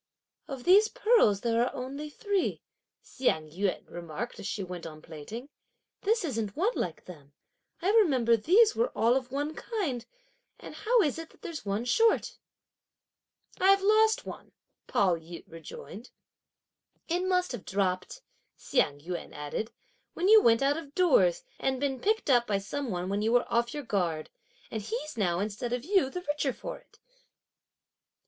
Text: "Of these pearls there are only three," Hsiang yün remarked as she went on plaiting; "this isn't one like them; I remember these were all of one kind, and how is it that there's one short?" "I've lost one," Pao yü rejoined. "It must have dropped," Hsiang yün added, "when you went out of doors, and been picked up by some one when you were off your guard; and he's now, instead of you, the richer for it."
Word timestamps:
"Of 0.47 0.63
these 0.63 0.87
pearls 0.87 1.41
there 1.41 1.63
are 1.63 1.75
only 1.75 2.09
three," 2.09 2.63
Hsiang 3.03 3.51
yün 3.51 3.85
remarked 3.87 4.39
as 4.39 4.47
she 4.47 4.63
went 4.63 4.87
on 4.87 4.99
plaiting; 4.99 5.47
"this 6.01 6.25
isn't 6.25 6.55
one 6.57 6.73
like 6.73 7.05
them; 7.05 7.33
I 7.83 7.91
remember 7.91 8.35
these 8.35 8.75
were 8.75 8.89
all 8.97 9.15
of 9.15 9.31
one 9.31 9.53
kind, 9.53 10.03
and 10.59 10.73
how 10.73 11.03
is 11.03 11.19
it 11.19 11.29
that 11.29 11.43
there's 11.43 11.67
one 11.67 11.85
short?" 11.85 12.35
"I've 13.59 13.83
lost 13.83 14.25
one," 14.25 14.53
Pao 14.87 15.17
yü 15.17 15.43
rejoined. 15.45 16.09
"It 17.07 17.23
must 17.23 17.51
have 17.51 17.63
dropped," 17.63 18.23
Hsiang 18.57 19.01
yün 19.01 19.33
added, 19.35 19.71
"when 20.15 20.27
you 20.27 20.41
went 20.41 20.63
out 20.63 20.77
of 20.77 20.95
doors, 20.95 21.43
and 21.59 21.79
been 21.79 21.99
picked 21.99 22.27
up 22.31 22.47
by 22.47 22.57
some 22.57 22.89
one 22.89 23.07
when 23.07 23.21
you 23.21 23.31
were 23.33 23.45
off 23.53 23.71
your 23.75 23.83
guard; 23.83 24.31
and 24.71 24.81
he's 24.81 25.15
now, 25.15 25.39
instead 25.39 25.71
of 25.71 25.85
you, 25.85 26.09
the 26.09 26.21
richer 26.27 26.53
for 26.53 26.79
it." 26.79 26.97